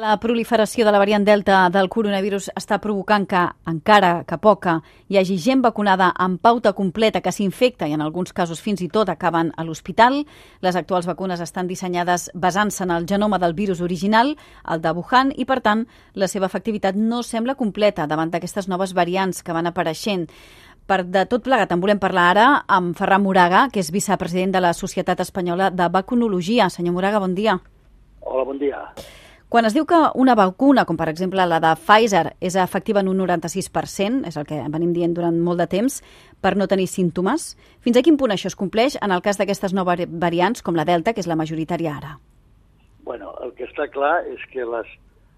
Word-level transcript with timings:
La 0.00 0.16
proliferació 0.18 0.82
de 0.82 0.90
la 0.90 0.98
variant 0.98 1.22
Delta 1.22 1.68
del 1.70 1.86
coronavirus 1.86 2.48
està 2.58 2.80
provocant 2.82 3.28
que, 3.30 3.42
encara 3.70 4.24
que 4.26 4.40
poca, 4.42 4.72
hi 5.06 5.20
hagi 5.20 5.36
gent 5.38 5.62
vacunada 5.62 6.08
amb 6.24 6.40
pauta 6.42 6.72
completa 6.74 7.22
que 7.22 7.30
s'infecta 7.30 7.86
i 7.86 7.94
en 7.94 8.02
alguns 8.02 8.34
casos 8.34 8.58
fins 8.58 8.82
i 8.82 8.88
tot 8.90 9.12
acaben 9.14 9.52
a 9.54 9.62
l'hospital. 9.62 10.24
Les 10.66 10.74
actuals 10.74 11.06
vacunes 11.06 11.38
estan 11.38 11.70
dissenyades 11.70 12.26
basant-se 12.34 12.82
en 12.82 12.90
el 12.90 13.06
genoma 13.06 13.38
del 13.38 13.54
virus 13.54 13.86
original, 13.86 14.34
el 14.66 14.82
de 14.82 14.96
Wuhan, 14.98 15.30
i 15.38 15.46
per 15.46 15.60
tant 15.62 15.86
la 16.18 16.26
seva 16.26 16.50
efectivitat 16.50 16.98
no 16.98 17.22
sembla 17.22 17.54
completa 17.54 18.10
davant 18.10 18.34
d'aquestes 18.34 18.66
noves 18.66 18.98
variants 18.98 19.44
que 19.46 19.54
van 19.54 19.70
apareixent. 19.70 20.26
Per 20.90 21.04
de 21.06 21.22
tot 21.30 21.46
plegat 21.46 21.70
en 21.70 21.78
volem 21.78 22.02
parlar 22.02 22.32
ara 22.34 22.52
amb 22.66 22.98
Ferran 22.98 23.22
Moraga, 23.22 23.68
que 23.70 23.78
és 23.78 23.94
vicepresident 23.94 24.58
de 24.58 24.66
la 24.66 24.74
Societat 24.74 25.22
Espanyola 25.22 25.70
de 25.70 25.86
Vacunologia. 25.86 26.66
Senyor 26.66 26.98
Moraga, 26.98 27.22
bon 27.22 27.38
dia. 27.38 27.60
Hola, 28.26 28.42
bon 28.42 28.58
dia. 28.58 28.88
Quan 29.54 29.68
es 29.68 29.74
diu 29.76 29.84
que 29.86 29.94
una 30.18 30.34
vacuna, 30.34 30.82
com 30.82 30.96
per 30.98 31.06
exemple 31.06 31.44
la 31.46 31.60
de 31.62 31.68
Pfizer, 31.78 32.32
és 32.42 32.56
efectiva 32.58 33.04
en 33.04 33.06
un 33.12 33.20
96%, 33.20 34.24
és 34.26 34.34
el 34.34 34.46
que 34.48 34.56
venim 34.66 34.90
dient 34.90 35.12
durant 35.14 35.36
molt 35.48 35.60
de 35.62 35.68
temps, 35.70 36.00
per 36.42 36.56
no 36.58 36.66
tenir 36.66 36.88
símptomes, 36.90 37.44
fins 37.78 37.94
a 37.94 38.02
quin 38.02 38.16
punt 38.18 38.34
això 38.34 38.48
es 38.50 38.56
compleix 38.58 38.96
en 38.98 39.14
el 39.14 39.20
cas 39.22 39.38
d'aquestes 39.38 39.70
noves 39.78 40.08
variants, 40.10 40.58
com 40.58 40.74
la 40.74 40.82
Delta, 40.88 41.12
que 41.14 41.22
és 41.22 41.28
la 41.30 41.36
majoritària 41.38 41.92
ara? 41.94 42.16
Bueno, 43.06 43.30
el 43.46 43.54
que 43.54 43.68
està 43.68 43.86
clar 43.94 44.24
és 44.26 44.42
que 44.50 44.66
les 44.66 44.90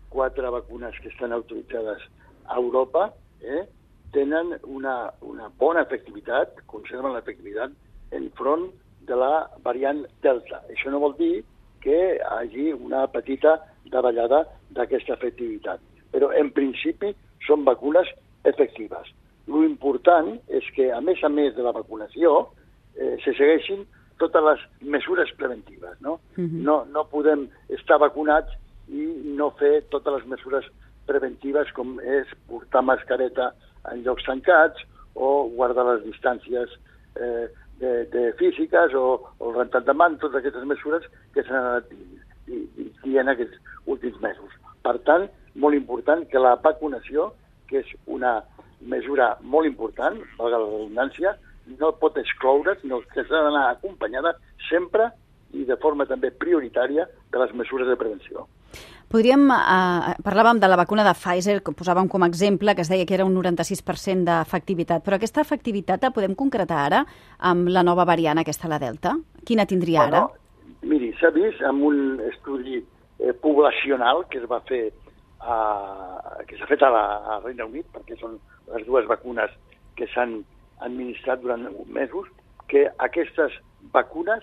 quatre 0.08 0.48
vacunes 0.54 0.96
que 1.02 1.12
estan 1.12 1.36
autoritzades 1.36 2.06
a 2.46 2.56
Europa 2.56 3.10
eh, 3.42 3.66
tenen 4.16 4.54
una, 4.64 5.12
una 5.20 5.50
bona 5.60 5.84
efectivitat, 5.84 6.64
conserven 6.72 7.12
l'efectivitat 7.12 7.76
en 8.16 8.32
front 8.40 8.70
de 9.12 9.20
la 9.20 9.50
variant 9.60 10.06
Delta. 10.24 10.62
Això 10.72 10.88
no 10.88 11.04
vol 11.04 11.18
dir 11.20 11.34
que 11.80 11.96
hi 11.96 12.20
hagi 12.30 12.72
una 12.72 13.06
petita 13.12 13.58
davallada 13.92 14.44
d'aquesta 14.76 15.14
efectivitat. 15.14 15.80
Però, 16.12 16.32
en 16.32 16.50
principi, 16.54 17.12
són 17.46 17.64
vacunes 17.64 18.08
efectives. 18.44 19.12
Lo 19.46 19.62
important 19.64 20.32
és 20.48 20.66
que, 20.74 20.90
a 20.92 21.00
més 21.00 21.22
a 21.22 21.30
més 21.30 21.54
de 21.54 21.62
la 21.62 21.74
vacunació, 21.76 22.48
eh, 22.96 23.16
se 23.24 23.34
segueixin 23.38 23.84
totes 24.18 24.42
les 24.42 24.62
mesures 24.80 25.30
preventives. 25.36 26.00
No? 26.00 26.18
Uh 26.36 26.44
-huh. 26.44 26.62
no, 26.68 26.84
no 26.84 27.04
podem 27.04 27.48
estar 27.68 27.98
vacunats 27.98 28.52
i 28.88 29.06
no 29.36 29.50
fer 29.50 29.82
totes 29.90 30.12
les 30.14 30.26
mesures 30.26 30.64
preventives 31.06 31.70
com 31.72 32.00
és 32.00 32.26
portar 32.48 32.82
mascareta 32.82 33.52
en 33.92 34.02
llocs 34.02 34.24
tancats 34.24 34.82
o 35.14 35.48
guardar 35.54 35.84
les 35.86 36.04
distàncies 36.04 36.68
eh, 37.16 37.46
de, 37.80 37.92
de 38.12 38.32
físiques 38.40 38.94
o, 38.94 39.06
o 39.38 39.50
el 39.50 39.58
rentat 39.60 39.86
de 39.86 39.94
mans, 39.94 40.20
totes 40.20 40.40
aquestes 40.40 40.64
mesures 40.68 41.06
que 41.34 41.44
s'han 41.46 41.60
anat 41.60 41.90
dient 43.04 43.32
aquests 43.32 43.58
últims 43.92 44.20
mesos. 44.22 44.52
Per 44.86 44.96
tant, 45.08 45.26
molt 45.54 45.76
important 45.76 46.24
que 46.30 46.42
la 46.42 46.56
vacunació, 46.62 47.32
que 47.68 47.82
és 47.82 47.92
una 48.06 48.38
mesura 48.80 49.34
molt 49.42 49.66
important, 49.68 50.18
valga 50.38 50.60
la 50.60 50.70
redundància, 50.70 51.34
no 51.80 51.92
pot 52.00 52.18
excloure, 52.20 52.76
sinó 52.80 53.00
que 53.12 53.24
s'ha 53.24 53.42
d'anar 53.48 53.68
acompanyada 53.70 54.36
sempre 54.68 55.10
i 55.56 55.64
de 55.66 55.76
forma 55.82 56.06
també 56.06 56.30
prioritària 56.30 57.06
de 57.32 57.42
les 57.42 57.54
mesures 57.54 57.88
de 57.88 57.98
prevenció. 57.98 58.46
Podríem, 59.06 59.44
eh, 59.54 60.14
parlàvem 60.26 60.58
de 60.58 60.66
la 60.66 60.76
vacuna 60.76 61.04
de 61.06 61.14
Pfizer, 61.14 61.60
que 61.62 61.72
posàvem 61.72 62.08
com 62.08 62.24
a 62.24 62.26
exemple, 62.26 62.74
que 62.74 62.82
es 62.82 62.88
deia 62.90 63.06
que 63.06 63.14
era 63.14 63.24
un 63.24 63.34
96% 63.34 64.24
d'efectivitat, 64.26 65.04
però 65.04 65.14
aquesta 65.14 65.40
efectivitat 65.40 66.02
la 66.02 66.10
podem 66.10 66.34
concretar 66.34 66.80
ara 66.88 67.04
amb 67.38 67.68
la 67.68 67.84
nova 67.86 68.04
variant, 68.04 68.38
aquesta, 68.38 68.68
la 68.68 68.80
Delta? 68.82 69.14
Quina 69.44 69.64
tindria 69.64 70.02
bueno, 70.02 70.16
ara? 70.16 70.80
Miri, 70.82 71.12
s'ha 71.20 71.30
vist 71.30 71.62
amb 71.62 71.84
un 71.86 72.20
estudi 72.32 72.80
eh, 73.18 73.32
poblacional 73.32 74.24
que 74.28 74.38
es 74.42 74.50
va 74.50 74.58
fer 74.66 74.90
a, 75.38 76.42
que 76.48 76.58
s'ha 76.58 76.66
fet 76.66 76.82
a 76.82 76.90
la 76.90 77.04
a 77.36 77.38
Regne 77.44 77.64
Unit, 77.64 77.86
perquè 77.94 78.18
són 78.18 78.40
les 78.74 78.84
dues 78.86 79.06
vacunes 79.06 79.54
que 79.94 80.10
s'han 80.12 80.40
administrat 80.84 81.40
durant 81.40 81.68
mesos, 81.86 82.26
que 82.68 82.88
aquestes 82.98 83.54
vacunes, 83.94 84.42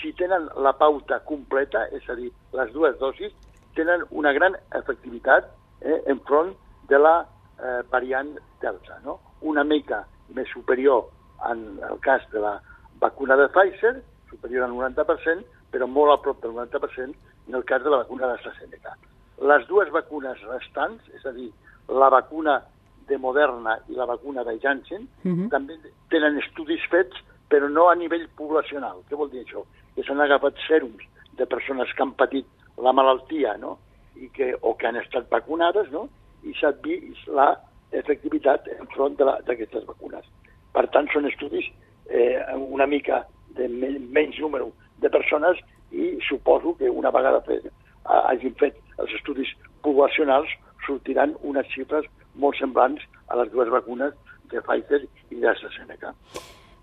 si 0.00 0.12
tenen 0.18 0.48
la 0.58 0.74
pauta 0.76 1.20
completa, 1.28 1.86
és 1.94 2.08
a 2.10 2.18
dir, 2.18 2.32
les 2.58 2.72
dues 2.74 2.98
dosis, 2.98 3.32
tenen 3.74 4.04
una 4.10 4.32
gran 4.32 4.56
efectivitat 4.74 5.48
eh, 5.80 6.02
en 6.06 6.20
front 6.28 6.54
de 6.88 6.98
la 6.98 7.26
eh, 7.58 7.82
variant 7.90 8.36
Delta, 8.60 8.98
no? 9.04 9.18
una 9.40 9.64
mica 9.64 10.04
més 10.34 10.48
superior 10.52 11.08
en 11.50 11.80
el 11.82 11.98
cas 12.00 12.22
de 12.32 12.40
la 12.40 12.60
vacuna 13.00 13.36
de 13.36 13.48
Pfizer, 13.48 13.96
superior 14.30 14.64
al 14.64 14.76
90%, 14.76 15.42
però 15.72 15.88
molt 15.88 16.12
a 16.12 16.20
prop 16.22 16.42
del 16.42 16.54
90% 16.54 17.14
en 17.48 17.54
el 17.58 17.64
cas 17.64 17.82
de 17.82 17.90
la 17.90 18.02
vacuna 18.04 18.28
d'AstraZeneca. 18.30 18.94
Les 19.42 19.66
dues 19.66 19.90
vacunes 19.90 20.38
restants, 20.46 21.02
és 21.16 21.24
a 21.26 21.32
dir, 21.34 21.50
la 21.88 22.08
vacuna 22.12 22.60
de 23.08 23.18
Moderna 23.18 23.78
i 23.90 23.98
la 23.98 24.06
vacuna 24.06 24.44
de 24.46 24.58
Janssen, 24.62 25.08
uh 25.24 25.28
mhm. 25.28 25.44
-huh. 25.44 25.50
també 25.50 25.78
tenen 26.08 26.38
estudis 26.38 26.84
fets, 26.90 27.16
però 27.50 27.68
no 27.68 27.88
a 27.90 27.94
nivell 27.94 28.28
poblacional. 28.36 29.02
Què 29.08 29.16
vol 29.16 29.30
dir 29.30 29.44
això? 29.44 29.64
Que 29.94 30.02
s'han 30.02 30.20
agafat 30.20 30.54
sèrums 30.68 31.02
de 31.36 31.46
persones 31.46 31.92
que 31.94 32.02
han 32.02 32.14
patit 32.14 32.46
la 32.78 32.92
malaltia, 32.92 33.56
no? 33.58 33.78
I 34.16 34.28
que, 34.34 34.52
o 34.60 34.76
que 34.76 34.86
han 34.86 34.98
estat 35.00 35.28
vacunades, 35.30 35.90
no? 35.92 36.08
I 36.44 36.54
s'ha 36.58 36.72
vist 36.84 37.28
la 37.28 37.52
efectivitat 37.92 38.68
enfront 38.78 39.18
d'aquestes 39.20 39.84
vacunes. 39.88 40.24
Per 40.72 40.86
tant, 40.94 41.08
són 41.12 41.28
estudis 41.28 41.68
eh, 42.08 42.40
una 42.56 42.86
mica 42.86 43.22
de 43.56 43.68
menys 43.68 44.40
número 44.40 44.70
de 45.02 45.10
persones 45.12 45.60
i 45.92 46.16
suposo 46.28 46.74
que 46.78 46.88
una 46.88 47.12
vegada 47.12 47.42
fet, 47.44 47.68
hagin 48.04 48.54
fet 48.60 48.78
els 48.98 49.12
estudis 49.18 49.52
poblacionals 49.84 50.48
sortiran 50.86 51.36
unes 51.42 51.68
xifres 51.74 52.08
molt 52.34 52.56
semblants 52.58 53.04
a 53.28 53.38
les 53.40 53.52
dues 53.52 53.70
vacunes 53.70 54.16
de 54.50 54.60
Pfizer 54.64 55.04
i 55.30 55.40
d'AstraZeneca. 55.42 56.14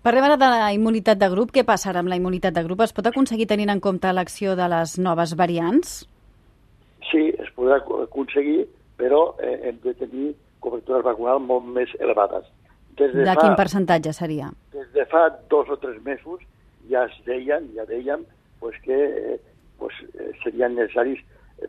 Parlem 0.00 0.24
ara 0.24 0.36
de 0.40 0.46
la 0.48 0.68
immunitat 0.72 1.18
de 1.20 1.28
grup. 1.28 1.50
Què 1.52 1.60
passa 1.68 1.90
ara 1.90 2.00
amb 2.00 2.08
la 2.08 2.16
immunitat 2.16 2.54
de 2.56 2.62
grup? 2.64 2.80
Es 2.80 2.94
pot 2.96 3.04
aconseguir 3.10 3.46
tenint 3.50 3.68
en 3.68 3.82
compte 3.84 4.08
l'acció 4.16 4.54
de 4.56 4.68
les 4.72 4.94
noves 4.96 5.34
variants? 5.36 5.98
Sí, 7.10 7.26
es 7.36 7.50
podrà 7.56 7.82
aconseguir, 8.06 8.62
però 8.96 9.34
eh, 9.44 9.58
hem 9.68 9.82
de 9.84 9.92
tenir 9.98 10.30
cobertures 10.64 11.04
vacunals 11.04 11.44
molt 11.44 11.68
més 11.76 11.92
elevades. 12.00 12.48
Des 12.96 13.12
de, 13.12 13.26
de 13.26 13.34
fa, 13.34 13.42
quin 13.42 13.58
percentatge 13.60 14.16
seria? 14.16 14.48
Des 14.72 14.88
de 14.96 15.04
fa 15.12 15.26
dos 15.52 15.68
o 15.68 15.76
tres 15.84 16.00
mesos 16.06 16.40
ja 16.88 17.04
es 17.04 17.20
deien, 17.28 17.68
ja 17.76 17.84
dèiem, 17.88 18.24
pues 18.64 18.80
que 18.86 18.96
eh, 18.96 19.38
pues, 19.80 20.00
eh, 20.16 20.32
serien 20.40 20.80
necessaris 20.80 21.20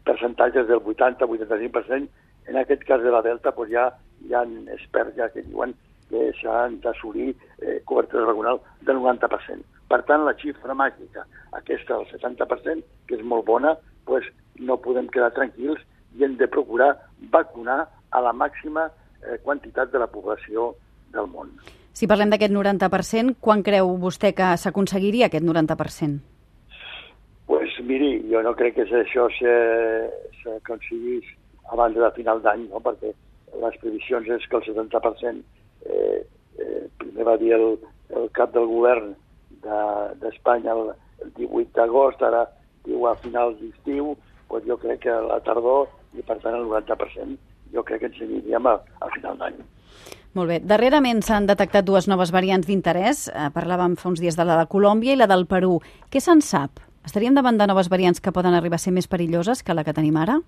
percentatges 0.07 0.71
del 0.71 0.79
80-85%. 0.79 2.07
En 2.47 2.63
aquest 2.63 2.87
cas 2.87 3.03
de 3.03 3.11
la 3.11 3.21
Delta 3.27 3.51
pues 3.51 3.75
ja 3.75 3.89
hi 4.23 4.31
ha 4.33 4.47
experts 4.71 5.19
ja 5.19 5.27
que 5.35 5.43
diuen 5.43 5.75
que 6.11 6.27
s'han 6.41 6.77
d'assolir 6.83 7.31
eh, 7.31 7.79
cobertura 7.87 8.27
vacunar 8.29 8.57
del 8.85 8.99
90%. 8.99 9.63
Per 9.91 10.01
tant, 10.07 10.25
la 10.27 10.35
xifra 10.39 10.75
màgica, 10.77 11.25
aquesta 11.57 11.97
del 11.97 12.07
70%, 12.11 12.85
que 13.07 13.17
és 13.17 13.23
molt 13.27 13.47
bona, 13.47 13.75
pues, 14.07 14.27
no 14.59 14.77
podem 14.83 15.09
quedar 15.11 15.31
tranquils 15.35 15.81
i 16.17 16.23
hem 16.27 16.37
de 16.39 16.47
procurar 16.51 16.93
vacunar 17.33 17.85
a 18.11 18.21
la 18.23 18.33
màxima 18.35 18.87
eh, 18.87 19.37
quantitat 19.43 19.91
de 19.91 19.99
la 19.99 20.09
població 20.11 20.73
del 21.11 21.27
món. 21.31 21.51
Si 21.91 22.07
parlem 22.07 22.31
d'aquest 22.31 22.53
90%, 22.55 23.35
quan 23.43 23.63
creu 23.63 23.97
vostè 23.99 24.31
que 24.35 24.53
s'aconseguiria 24.57 25.27
aquest 25.27 25.45
90%? 25.47 26.19
Pues 27.51 27.75
miri, 27.83 28.13
jo 28.31 28.39
no 28.45 28.55
crec 28.55 28.77
que 28.77 28.85
això 29.01 29.27
s'aconseguís 30.41 31.27
abans 31.71 31.95
de 31.95 32.11
final 32.15 32.39
d'any, 32.43 32.69
no? 32.71 32.79
perquè 32.83 33.11
les 33.61 33.75
previsions 33.83 34.27
és 34.31 34.47
que 34.47 34.57
el 34.59 34.63
70%, 34.69 35.41
eh, 35.41 35.43
primer 37.21 37.27
va 37.27 37.37
dir 37.37 37.53
el, 37.53 37.77
el 38.15 38.29
cap 38.33 38.53
del 38.53 38.67
govern 38.67 39.13
d'Espanya 39.61 40.73
de, 40.73 40.81
el, 40.81 40.95
el 41.21 41.33
18 41.37 41.75
d'agost, 41.75 42.21
ara 42.21 42.47
diu 42.85 43.05
a 43.05 43.15
finals 43.15 43.59
d'estiu, 43.59 44.15
pues 44.47 44.65
jo 44.65 44.77
crec 44.77 45.03
que 45.05 45.13
la 45.27 45.39
tardor, 45.45 45.87
i 46.17 46.21
per 46.21 46.39
tant 46.41 46.55
el 46.55 46.65
90%, 46.65 47.37
jo 47.73 47.83
crec 47.83 48.01
que 48.01 48.09
ens 48.09 48.21
aniríem 48.21 48.67
a, 48.67 48.79
a 48.99 49.09
final 49.13 49.37
d'any. 49.37 49.61
Molt 50.33 50.47
bé. 50.47 50.59
Darrerament 50.63 51.21
s'han 51.21 51.45
detectat 51.45 51.85
dues 51.85 52.07
noves 52.07 52.31
variants 52.31 52.65
d'interès. 52.67 53.27
Eh, 53.27 53.49
parlàvem 53.53 53.97
fa 53.99 54.09
uns 54.09 54.21
dies 54.23 54.37
de 54.39 54.45
la 54.47 54.61
de 54.61 54.69
Colòmbia 54.71 55.13
i 55.13 55.19
la 55.19 55.27
del 55.27 55.43
Perú. 55.45 55.81
Què 56.09 56.23
se'n 56.23 56.41
sap? 56.41 56.79
Estaríem 57.05 57.35
davant 57.35 57.57
de 57.59 57.67
noves 57.67 57.89
variants 57.91 58.21
que 58.23 58.31
poden 58.31 58.55
arribar 58.55 58.79
a 58.79 58.83
ser 58.83 58.93
més 58.95 59.09
perilloses 59.11 59.61
que 59.61 59.75
la 59.75 59.83
que 59.83 59.93
tenim 59.93 60.17
ara? 60.21 60.39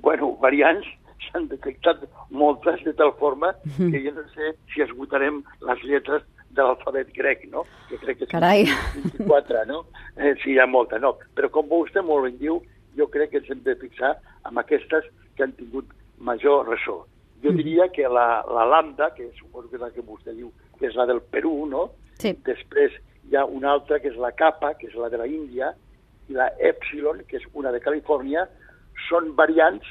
Bueno, 0.00 0.32
variants 0.40 0.88
s'han 1.30 1.48
detectat 1.50 2.04
moltes 2.30 2.82
de 2.84 2.92
tal 2.98 3.14
forma 3.18 3.54
mhm. 3.64 3.90
que 3.92 4.02
jo 4.04 4.12
no 4.16 4.26
sé 4.34 4.54
si 4.72 4.84
esgotarem 4.84 5.42
les 5.68 5.82
lletres 5.88 6.26
de 6.50 6.62
l'alfabet 6.62 7.12
grec, 7.14 7.44
no? 7.50 7.62
Que 7.88 7.98
crec 8.02 8.20
que 8.20 8.26
són 8.26 8.40
Carai. 8.40 8.66
24, 8.96 9.64
no? 9.70 9.84
Eh, 10.16 10.34
sí, 10.42 10.54
hi 10.54 10.58
ha 10.58 10.66
molta, 10.66 10.98
no. 10.98 11.14
Però 11.38 11.50
com 11.54 11.68
vostè 11.70 12.02
molt 12.02 12.26
ben 12.26 12.40
diu, 12.40 12.58
jo 12.98 13.06
crec 13.12 13.30
que 13.30 13.42
ens 13.42 13.50
hem 13.54 13.62
de 13.66 13.76
fixar 13.78 14.16
amb 14.48 14.58
aquestes 14.62 15.06
que 15.36 15.46
han 15.46 15.54
tingut 15.58 15.92
major 16.18 16.66
ressò. 16.68 16.98
Jo 17.40 17.54
diria 17.56 17.86
que 17.94 18.08
la, 18.08 18.42
la 18.50 18.66
lambda, 18.68 19.12
que 19.14 19.30
suposo 19.38 19.70
que 19.70 19.78
és 19.78 19.84
la 19.84 19.92
que 19.94 20.04
vostè 20.04 20.34
diu, 20.34 20.50
que 20.78 20.90
és 20.90 20.98
la 20.98 21.06
del 21.08 21.22
Perú, 21.32 21.54
no? 21.70 21.86
Sí. 22.20 22.34
Després 22.44 22.98
hi 23.30 23.38
ha 23.38 23.46
una 23.46 23.70
altra, 23.76 24.00
que 24.02 24.10
és 24.10 24.18
la 24.20 24.34
capa, 24.36 24.74
que 24.76 24.90
és 24.90 24.98
la 24.98 25.08
de 25.08 25.22
la 25.22 25.28
Índia, 25.30 25.70
i 26.28 26.36
la 26.36 26.50
epsilon, 26.58 27.22
que 27.30 27.38
és 27.38 27.46
una 27.54 27.72
de 27.72 27.80
Califòrnia, 27.82 28.44
són 29.08 29.32
variants 29.38 29.86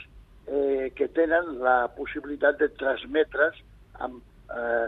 eh, 0.49 0.91
que 0.95 1.07
tenen 1.15 1.59
la 1.63 1.87
possibilitat 1.95 2.59
de 2.59 2.69
transmetre's 2.79 3.57
amb 4.05 4.19
eh, 4.55 4.87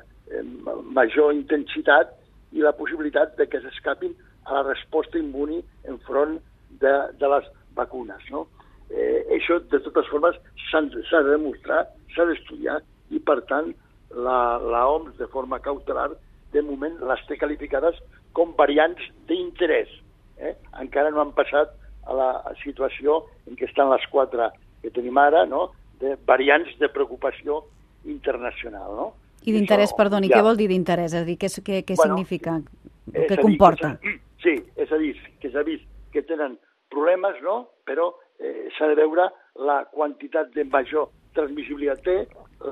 major 0.96 1.34
intensitat 1.36 2.13
i 2.52 2.63
la 2.66 2.74
possibilitat 2.78 3.38
de 3.38 3.48
que 3.48 3.62
s'escapin 3.63 4.16
a 4.46 4.58
la 4.58 4.63
resposta 4.69 5.19
immuni 5.19 5.62
enfront 5.88 6.40
de, 6.81 6.94
de 7.19 7.30
les 7.36 7.48
vacunes. 7.78 8.24
No? 8.34 8.48
Eh, 8.90 9.22
això, 9.38 9.60
de 9.72 9.80
totes 9.86 10.10
formes, 10.12 10.38
s'ha 10.69 10.81
de 10.84 11.30
demostrar, 11.30 11.86
s'ha 12.16 12.25
d'estudiar 12.28 12.81
i, 13.12 13.19
per 13.19 13.40
tant, 13.52 13.72
la, 14.12 14.58
la 14.60 14.86
OMS, 14.92 15.16
de 15.19 15.28
forma 15.31 15.62
cautelar, 15.63 16.10
de 16.52 16.63
moment 16.68 16.98
les 17.08 17.22
té 17.30 17.38
qualificades 17.40 18.00
com 18.36 18.52
variants 18.58 19.00
d'interès. 19.30 19.92
Eh? 20.42 20.56
Encara 20.81 21.12
no 21.13 21.22
han 21.24 21.31
passat 21.38 21.72
a 22.10 22.18
la 22.18 22.31
situació 22.63 23.22
en 23.48 23.56
què 23.56 23.69
estan 23.69 23.92
les 23.92 24.04
quatre 24.12 24.50
que 24.81 24.92
tenim 24.94 25.18
ara, 25.22 25.45
no? 25.45 25.69
de 26.01 26.16
variants 26.25 26.72
de 26.80 26.89
preocupació 26.89 27.62
internacional. 28.10 28.95
No? 28.98 29.07
I 29.45 29.54
d'interès, 29.56 29.94
perdoni, 29.98 30.30
ja... 30.31 30.39
què 30.39 30.45
vol 30.45 30.57
dir 30.57 30.68
d'interès? 30.72 31.13
És 31.13 31.22
a 31.22 31.25
dir, 31.28 31.38
què, 31.42 31.50
què, 31.62 31.81
què 31.86 31.98
bueno, 31.98 32.18
significa? 32.18 32.57
Què 33.13 33.38
comporta? 33.42 33.95
Que 34.01 34.18
sí, 34.44 34.56
és 34.81 34.92
a 34.92 35.00
dir, 35.01 35.13
que 35.42 35.51
s'ha 35.54 35.63
vist 35.68 35.86
que 36.12 36.24
tenen 36.28 36.57
problemes, 36.92 37.38
no? 37.45 37.72
però 37.88 38.12
eh, 38.42 38.68
s'ha 38.75 38.89
de 38.92 38.98
veure 39.00 39.30
la 39.68 39.81
quantitat 39.94 40.51
de 40.56 40.66
major 40.68 41.10
transmissibilitat 41.38 42.04
té, 42.04 42.18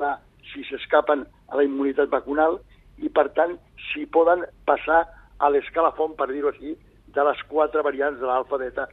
la, 0.01 0.17
si 0.51 0.65
s'escapen 0.67 1.23
a 1.23 1.59
la 1.59 1.65
immunitat 1.65 2.11
vacunal 2.11 2.59
i, 2.99 3.07
per 3.07 3.29
tant, 3.37 3.55
si 3.89 4.05
poden 4.11 4.43
passar 4.67 5.05
a 5.39 5.49
l'escalafon, 5.53 6.17
per 6.19 6.27
dir-ho 6.33 6.51
així, 6.51 6.75
de 7.15 7.25
les 7.25 7.41
quatre 7.49 7.81
variants 7.85 8.19
de 8.19 8.27
l'alfa, 8.27 8.59
beta, 8.59 8.87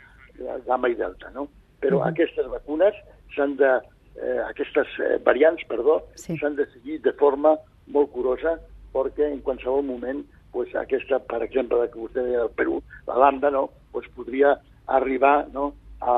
gamma 0.66 0.88
i 0.92 0.96
delta. 0.98 1.32
No? 1.34 1.48
Però 1.80 1.98
uh 1.98 2.02
-huh. 2.02 2.08
aquestes 2.12 2.46
vacunes 2.48 2.94
s'han 3.34 3.56
de... 3.56 3.80
Eh, 4.16 4.40
aquestes 4.48 4.88
eh, 4.98 5.18
variants, 5.22 5.62
perdó, 5.68 6.02
s'han 6.14 6.38
sí. 6.38 6.56
de 6.56 6.66
seguir 6.72 7.02
de 7.02 7.12
forma 7.12 7.58
molt 7.86 8.10
curosa 8.12 8.58
perquè 8.94 9.30
en 9.30 9.42
qualsevol 9.42 9.84
moment 9.84 10.24
pues, 10.52 10.74
aquesta, 10.74 11.18
per 11.18 11.42
exemple, 11.42 11.76
la 11.76 11.90
que 11.92 12.00
vostè 12.00 12.22
deia 12.24 12.46
del 12.46 12.54
Perú, 12.56 12.80
la 13.06 13.18
lambda, 13.18 13.50
no? 13.50 13.68
pues, 13.92 14.08
podria 14.16 14.54
arribar 14.86 15.48
no? 15.52 15.74
a, 16.00 16.14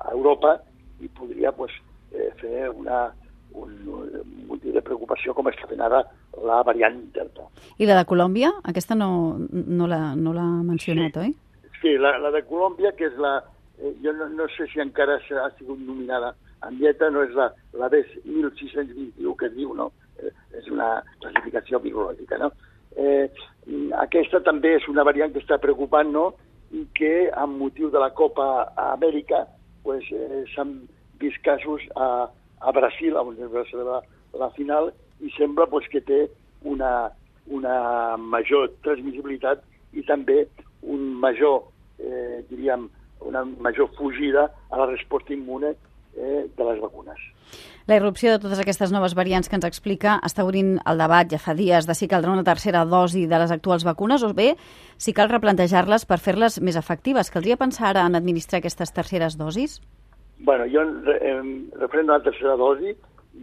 a 0.00 0.12
Europa 0.12 0.62
i 1.00 1.08
podria 1.08 1.52
pues, 1.52 1.74
eh, 2.12 2.30
fer 2.40 2.70
una, 2.70 3.12
un, 3.52 3.74
un 3.84 4.46
motiu 4.48 4.72
de 4.72 4.80
preocupació 4.80 5.34
com 5.36 5.50
està 5.50 5.68
fent 5.68 5.84
ara 5.84 6.00
la 6.44 6.62
variant 6.64 6.96
Delta. 7.12 7.44
I 7.76 7.88
la 7.90 8.00
de 8.00 8.06
Colòmbia? 8.08 8.54
Aquesta 8.70 8.96
no, 8.96 9.10
no 9.50 9.90
l'ha 9.90 10.14
no 10.16 10.34
mencionat, 10.64 11.20
sí. 11.20 11.28
oi? 11.28 11.70
Sí, 11.82 11.94
la, 12.00 12.16
la 12.22 12.32
de 12.34 12.42
Colòmbia, 12.48 12.94
que 12.96 13.10
és 13.12 13.20
la... 13.20 13.38
Eh, 13.78 13.94
jo 14.02 14.12
no, 14.12 14.28
no 14.28 14.48
sé 14.56 14.66
si 14.72 14.80
encara 14.80 15.18
ha 15.18 15.50
sigut 15.58 15.78
nominada 15.78 16.34
en 16.66 16.78
dieta, 16.78 17.10
no 17.10 17.22
és 17.22 17.34
la, 17.38 17.52
la 17.78 17.88
BES 17.92 18.16
1621 18.24 19.36
que 19.38 19.46
es 19.46 19.54
diu, 19.54 19.74
no? 19.78 19.92
Eh, 20.18 20.32
és 20.58 20.66
una 20.72 20.98
classificació 21.22 21.78
virològica, 21.84 22.40
no? 22.42 22.50
Eh, 22.98 23.28
aquesta 24.02 24.40
també 24.42 24.74
és 24.78 24.88
una 24.90 25.04
variant 25.06 25.32
que 25.32 25.42
està 25.44 25.60
preocupant, 25.62 26.10
no?, 26.12 26.32
i 26.74 26.82
que 26.98 27.30
amb 27.32 27.56
motiu 27.62 27.88
de 27.88 28.00
la 28.02 28.10
Copa 28.12 28.44
Amèrica 28.90 29.46
pues, 29.86 30.04
eh, 30.12 30.42
s'han 30.52 30.74
vist 31.20 31.40
casos 31.44 31.84
a, 31.96 32.28
a 32.60 32.72
Brasil, 32.76 33.16
on 33.16 33.38
es 33.38 33.52
va 33.54 33.64
celebrar 33.70 34.02
la 34.36 34.50
final, 34.58 34.90
i 35.24 35.32
sembla 35.38 35.66
pues, 35.70 35.88
que 35.88 36.02
té 36.04 36.26
una, 36.68 37.08
una 37.46 38.18
major 38.20 38.68
transmissibilitat 38.84 39.64
i 39.96 40.04
també 40.04 40.42
un 40.82 41.14
major, 41.22 41.62
eh, 42.02 42.44
diríem, 42.50 42.88
una 43.28 43.44
major 43.44 43.90
fugida 43.96 44.48
a 44.70 44.80
la 44.80 44.86
resposta 44.90 45.34
immune 45.34 45.74
eh, 46.16 46.46
de 46.48 46.64
les 46.64 46.80
vacunes. 46.80 47.20
La 47.88 47.96
irrupció 47.96 48.32
de 48.34 48.40
totes 48.42 48.60
aquestes 48.60 48.90
noves 48.92 49.14
variants 49.16 49.48
que 49.48 49.56
ens 49.56 49.64
explica 49.68 50.18
està 50.26 50.44
obrint 50.44 50.74
el 50.84 51.00
debat 51.00 51.30
ja 51.30 51.38
fa 51.40 51.54
dies 51.56 51.88
de 51.88 51.96
si 51.96 52.08
caldrà 52.08 52.34
una 52.34 52.44
tercera 52.44 52.84
dosi 52.84 53.24
de 53.30 53.38
les 53.40 53.54
actuals 53.54 53.86
vacunes 53.86 54.24
o 54.24 54.34
bé 54.36 54.50
si 55.00 55.14
cal 55.16 55.30
replantejar-les 55.32 56.04
per 56.04 56.20
fer-les 56.20 56.60
més 56.60 56.76
efectives. 56.76 57.32
Caldria 57.32 57.56
pensar 57.56 57.94
ara 57.94 58.04
en 58.08 58.18
administrar 58.18 58.60
aquestes 58.60 58.92
terceres 58.92 59.38
dosis? 59.40 59.80
bueno, 60.38 60.64
jo, 60.70 60.82
eh, 61.12 61.42
referent 61.78 62.10
a 62.10 62.18
la 62.18 62.22
tercera 62.22 62.56
dosi, 62.56 62.94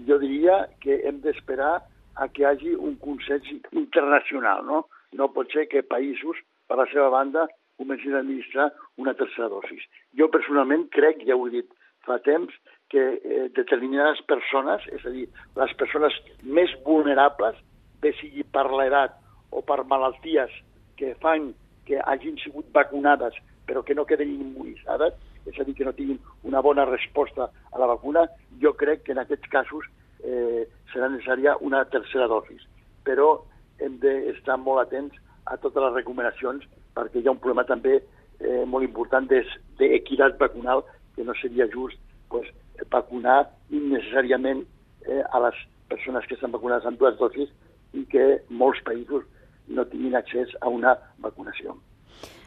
jo 0.08 0.18
diria 0.20 0.70
que 0.82 1.02
hem 1.08 1.20
d'esperar 1.22 1.84
a 2.16 2.28
que 2.32 2.44
hi 2.44 2.46
hagi 2.46 2.76
un 2.76 2.96
consens 3.04 3.48
internacional, 3.72 4.64
no? 4.66 4.86
No 5.12 5.32
pot 5.36 5.52
ser 5.52 5.68
que 5.72 5.84
països, 5.84 6.40
per 6.68 6.80
la 6.80 6.88
seva 6.92 7.10
banda, 7.12 7.48
comencin 7.78 8.16
a 8.16 8.22
administrar 8.24 8.72
una 9.02 9.14
tercera 9.14 9.50
dosi. 9.52 9.80
Jo 10.18 10.30
personalment 10.34 10.88
crec, 10.96 11.24
ja 11.28 11.36
ho 11.36 11.48
he 11.48 11.58
dit 11.58 11.72
fa 12.06 12.20
temps, 12.26 12.54
que 12.90 13.02
eh, 13.18 13.48
determinades 13.58 14.22
persones, 14.30 14.86
és 14.94 15.06
a 15.06 15.12
dir, 15.14 15.26
les 15.58 15.74
persones 15.80 16.14
més 16.44 16.72
vulnerables, 16.86 17.58
bé 18.02 18.14
sigui 18.20 18.46
per 18.54 18.68
l'edat 18.70 19.18
o 19.52 19.64
per 19.66 19.84
malalties 19.90 20.54
que 21.00 21.16
fan 21.24 21.54
que 21.86 22.00
hagin 22.06 22.38
sigut 22.42 22.70
vacunades 22.74 23.36
però 23.66 23.84
que 23.84 23.96
no 23.96 24.06
queden 24.06 24.30
immunitzades, 24.30 25.14
és 25.46 25.60
a 25.60 25.66
dir, 25.66 25.76
que 25.76 25.86
no 25.86 25.94
tinguin 25.94 26.22
una 26.46 26.62
bona 26.62 26.86
resposta 26.86 27.50
a 27.50 27.82
la 27.82 27.90
vacuna, 27.90 28.26
jo 28.62 28.74
crec 28.78 29.04
que 29.06 29.14
en 29.14 29.22
aquests 29.22 29.50
casos 29.52 29.86
eh, 30.24 30.66
serà 30.94 31.10
necessària 31.10 31.58
una 31.66 31.84
tercera 31.90 32.30
dosis. 32.32 32.64
Però 33.06 33.44
hem 33.82 33.98
d'estar 34.02 34.58
molt 34.62 34.86
atents 34.86 35.18
a 35.46 35.58
totes 35.62 35.82
les 35.84 35.98
recomanacions 35.98 36.66
perquè 36.96 37.22
hi 37.22 37.28
ha 37.28 37.36
un 37.36 37.42
problema 37.44 37.66
també 37.68 38.00
eh, 38.00 38.64
molt 38.66 38.88
important 38.88 39.28
d'equitat 39.30 40.40
vacunal 40.40 40.84
que 41.16 41.24
no 41.24 41.36
seria 41.42 41.68
just 41.72 42.00
pues, 42.30 42.48
vacunar 42.92 43.46
innecessàriament 43.70 44.66
eh, 45.08 45.22
a 45.32 45.42
les 45.48 45.62
persones 45.90 46.26
que 46.28 46.36
estan 46.36 46.54
vacunades 46.56 46.86
amb 46.86 47.00
dues 47.00 47.18
dosis 47.20 47.52
i 47.94 48.04
que 48.12 48.26
molts 48.50 48.82
països 48.88 49.24
no 49.68 49.86
tinguin 49.90 50.16
accés 50.18 50.52
a 50.62 50.70
una 50.70 50.96
vacunació. 51.24 51.76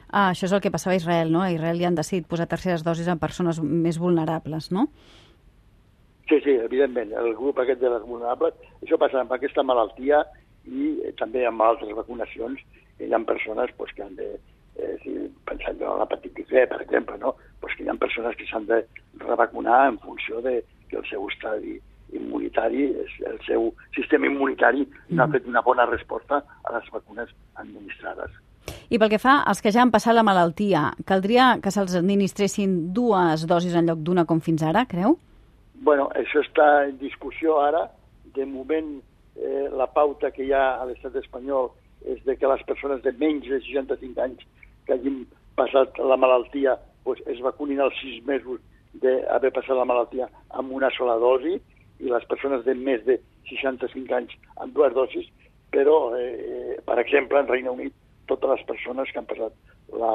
Ah, 0.09 0.31
això 0.31 0.47
és 0.47 0.55
el 0.57 0.63
que 0.65 0.73
passava 0.73 0.95
a 0.95 1.01
Israel, 1.01 1.33
no? 1.33 1.43
A 1.45 1.53
Israel 1.53 1.81
ja 1.81 1.89
han 1.91 1.99
decidit 1.99 2.29
posar 2.29 2.49
terceres 2.49 2.85
dosis 2.85 3.09
en 3.13 3.21
persones 3.21 3.61
més 3.61 3.99
vulnerables, 4.01 4.71
no? 4.73 4.87
Sí, 6.29 6.39
sí, 6.45 6.55
evidentment, 6.65 7.13
el 7.17 7.35
grup 7.37 7.61
aquest 7.61 7.81
de 7.81 7.91
les 7.93 8.05
vulnerables. 8.05 8.57
Això 8.85 8.99
passa 9.01 9.21
amb 9.21 9.33
aquesta 9.33 9.65
malaltia 9.65 10.23
i 10.69 10.95
eh, 11.05 11.13
també 11.21 11.45
amb 11.49 11.65
altres 11.65 11.93
vacunacions. 11.97 12.61
Hi 13.01 13.13
ha 13.13 13.21
persones 13.27 13.71
pues, 13.77 13.93
que 13.95 14.03
han 14.03 14.17
de, 14.17 14.33
eh, 14.77 14.97
si 15.03 15.15
pensant 15.47 15.83
en 15.83 16.01
l'hepatitis 16.01 16.49
C, 16.49 16.67
per 16.71 16.81
exemple, 16.83 17.19
no? 17.19 17.37
pues 17.61 17.75
que 17.77 17.85
hi 17.85 17.89
ha 17.89 17.95
persones 17.95 18.37
que 18.37 18.47
s'han 18.47 18.67
de 18.67 18.83
revacunar 19.19 19.89
en 19.89 19.99
funció 19.99 20.43
de 20.43 20.63
que 20.89 20.97
el 20.97 21.07
seu 21.11 21.29
estadi 21.29 21.79
immunitari, 22.13 22.89
el 23.29 23.39
seu 23.47 23.73
sistema 23.95 24.27
immunitari 24.27 24.87
no 25.11 25.23
ha 25.23 25.27
mm. 25.27 25.33
fet 25.33 25.49
una 25.49 25.61
bona 25.61 25.87
resposta 25.87 26.43
a 26.65 26.77
les 26.77 26.91
vacunes 26.93 27.33
administrades. 27.55 28.31
I 28.89 28.97
pel 29.01 29.11
que 29.13 29.21
fa 29.21 29.43
als 29.45 29.61
que 29.61 29.73
ja 29.73 29.83
han 29.85 29.93
passat 29.93 30.17
la 30.17 30.25
malaltia, 30.25 30.89
caldria 31.09 31.59
que 31.65 31.73
se'ls 31.73 31.97
administressin 31.99 32.95
dues 32.97 33.45
dosis 33.49 33.77
en 33.77 33.89
lloc 33.91 34.01
d'una 34.05 34.25
com 34.29 34.41
fins 34.45 34.65
ara, 34.65 34.87
creu? 34.89 35.19
Bueno, 35.85 36.09
això 36.17 36.41
està 36.41 36.89
en 36.89 36.97
discussió 37.01 37.61
ara. 37.61 37.87
De 38.35 38.47
moment, 38.47 38.97
eh, 39.37 39.69
la 39.73 39.89
pauta 39.93 40.31
que 40.33 40.47
hi 40.47 40.53
ha 40.53 40.81
a 40.81 40.87
l'estat 40.89 41.17
espanyol 41.21 41.71
és 42.07 42.23
de 42.25 42.37
que 42.37 42.51
les 42.51 42.63
persones 42.69 43.03
de 43.03 43.13
menys 43.19 43.49
de 43.49 43.61
65 43.65 44.23
anys 44.23 44.45
que 44.87 44.95
hagin 44.95 45.25
passat 45.59 45.99
la 45.99 46.17
malaltia 46.17 46.77
pues, 47.05 47.21
es 47.27 47.41
vacunin 47.45 47.81
als 47.81 47.99
sis 48.03 48.23
mesos 48.27 48.61
d'haver 49.03 49.51
passat 49.55 49.77
la 49.77 49.89
malaltia 49.89 50.29
amb 50.61 50.73
una 50.73 50.91
sola 50.97 51.19
dosi 51.21 51.59
i 51.99 52.11
les 52.11 52.25
persones 52.31 52.65
de 52.65 52.75
més 52.75 53.05
de 53.07 53.19
65 53.51 54.15
anys 54.15 54.35
amb 54.63 54.75
dues 54.77 54.95
dosis, 54.95 55.27
però, 55.73 56.15
eh, 56.17 56.79
per 56.87 56.99
exemple, 57.03 57.41
en 57.41 57.49
Regne 57.49 57.71
Unit 57.71 57.95
totes 58.29 58.51
les 58.51 58.67
persones 58.69 59.11
que 59.13 59.19
han 59.19 59.29
passat 59.29 59.53
la, 59.99 60.15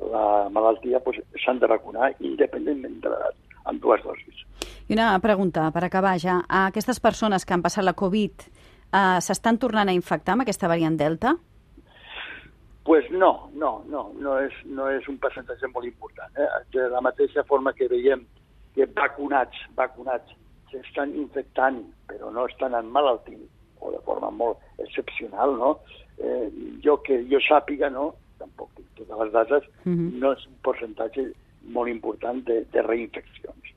la 0.00 0.26
malaltia 0.50 1.00
s'han 1.00 1.04
pues, 1.04 1.60
de 1.60 1.70
vacunar 1.70 2.12
independentment 2.20 3.00
de 3.04 3.12
l'edat, 3.12 3.36
amb 3.64 3.82
dues 3.82 4.02
dosis. 4.04 4.44
I 4.88 4.96
una 4.96 5.12
pregunta, 5.20 5.70
per 5.72 5.84
acabar 5.86 6.16
ja. 6.20 6.40
Aquestes 6.48 7.00
persones 7.00 7.44
que 7.44 7.54
han 7.56 7.62
passat 7.64 7.86
la 7.86 7.96
Covid 7.96 8.48
eh, 8.94 9.18
s'estan 9.20 9.58
tornant 9.58 9.90
a 9.90 9.96
infectar 9.96 10.38
amb 10.38 10.46
aquesta 10.46 10.70
variant 10.70 10.96
Delta? 10.96 11.34
pues 12.84 13.10
no, 13.10 13.48
no, 13.54 13.82
no, 13.88 14.12
no 14.20 14.38
és, 14.44 14.52
no 14.64 14.90
és 14.92 15.06
un 15.08 15.16
percentatge 15.16 15.70
molt 15.72 15.88
important. 15.88 16.28
Eh? 16.36 16.48
De 16.76 16.84
la 16.92 17.00
mateixa 17.00 17.42
forma 17.48 17.72
que 17.72 17.88
veiem 17.88 18.26
que 18.76 18.84
vacunats, 18.92 19.56
vacunats 19.78 20.34
s'estan 20.70 21.14
infectant, 21.16 21.80
però 22.10 22.28
no 22.34 22.44
estan 22.50 22.76
en 22.76 22.90
malaltia, 22.92 23.40
o 23.80 23.92
de 23.94 24.02
forma 24.04 24.30
molt 24.30 24.84
excepcional, 24.84 25.56
no? 25.56 25.78
eh, 26.18 26.50
jo 26.84 26.98
que 27.06 27.22
jo 27.30 27.40
sàpiga, 27.46 27.88
no, 27.90 28.10
tampoc 28.38 28.74
tinc 28.76 28.90
totes 29.00 29.22
les 29.22 29.32
dades, 29.32 29.70
mhm. 29.84 29.94
-huh. 29.96 30.20
no 30.20 30.32
és 30.32 30.46
un 30.46 30.58
percentatge 30.62 31.32
molt 31.62 31.88
important 31.88 32.44
de, 32.44 32.66
de 32.72 32.82
reinfeccions. 32.82 33.73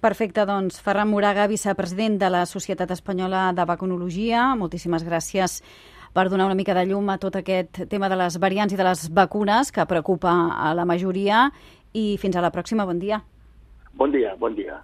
Perfecte, 0.00 0.46
doncs 0.48 0.78
Ferran 0.80 1.10
Moraga, 1.12 1.44
vicepresident 1.44 2.14
de 2.22 2.30
la 2.32 2.46
Societat 2.48 2.88
Espanyola 2.94 3.50
de 3.52 3.66
Vacunologia, 3.68 4.46
moltíssimes 4.56 5.04
gràcies 5.04 5.58
per 6.16 6.24
donar 6.32 6.46
una 6.48 6.56
mica 6.56 6.72
de 6.72 6.86
llum 6.88 7.10
a 7.12 7.18
tot 7.20 7.36
aquest 7.36 7.82
tema 7.92 8.08
de 8.08 8.16
les 8.16 8.38
variants 8.40 8.72
i 8.72 8.78
de 8.80 8.86
les 8.86 9.02
vacunes 9.12 9.68
que 9.68 9.84
preocupa 9.84 10.32
a 10.56 10.72
la 10.72 10.86
majoria 10.88 11.50
i 11.92 12.16
fins 12.16 12.40
a 12.40 12.40
la 12.40 12.48
pròxima, 12.48 12.88
bon 12.88 12.96
dia. 12.96 13.20
Bon 13.92 14.08
dia, 14.08 14.32
bon 14.40 14.56
dia. 14.56 14.80